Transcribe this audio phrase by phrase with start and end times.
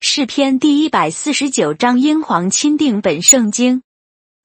[0.00, 3.82] 诗篇第一百四十九章：英皇钦定本圣经，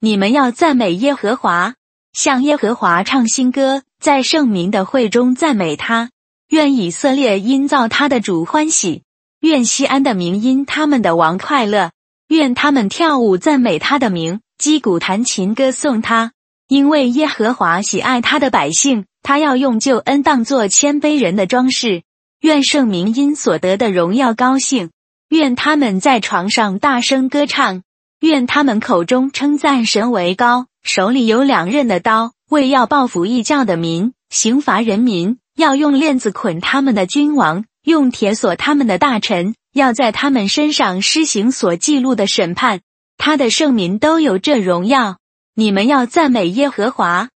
[0.02, 1.76] 你们要赞美耶和华，
[2.12, 6.12] 向耶和华唱新歌，在圣民的会中赞美他。
[6.50, 9.04] 愿以色列因造他的主欢喜，
[9.44, 11.92] 愿西安的民因他们的王快乐。
[12.30, 16.32] 愿他们跳舞赞美他的名，击鼓弹琴歌颂他，
[16.70, 22.04] 因为耶和华喜爱他的百姓，他要用救恩当作谦卑人的装饰。
[22.40, 24.92] 愿圣民因所得的荣耀高兴。
[25.28, 27.84] 愿他们在床上大声歌唱，
[28.22, 42.82] 愿他们口中称赞神为高，手里有两刃的刀，为要报复异教的民，刑罚人民，要用链子捆他们的君王，用铁锁他们的大臣，要在他们身上施行所记录的审判。
[43.18, 45.18] 他的圣民都有这荣耀，
[45.54, 47.30] 你们要赞美耶和华。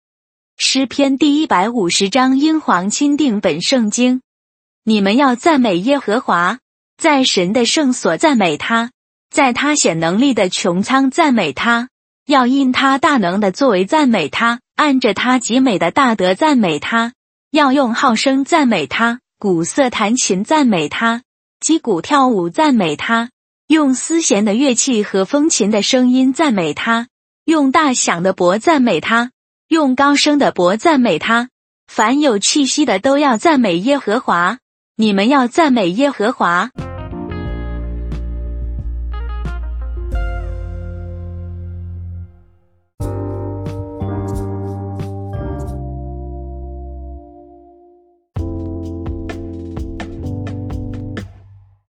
[0.58, 4.22] 诗篇第一百五十章：英皇钦定本圣经，
[4.84, 6.59] 你们要赞美耶和华。
[6.98, 8.92] 在神的圣所赞美他，
[9.30, 11.90] 在他显能力的穹苍赞美他，
[12.25, 17.14] 要因他大能的作为赞美他，按着他极美的大德赞美他，
[17.52, 21.22] 要用号声赞美他，鼓瑟弹琴赞美他，
[21.60, 23.30] 击鼓跳舞赞美他，
[23.68, 27.08] 用丝弦的乐器和风琴的声音赞美他，
[27.46, 29.30] 用大响的钹赞美他，
[29.68, 31.50] 用高声的钹赞美他。
[31.86, 34.58] 凡有气息的都要赞美耶和华，
[34.96, 36.72] 你们要赞美耶和华。